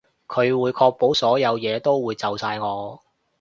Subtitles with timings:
[0.27, 2.99] 佢會確保所有嘢都會就晒我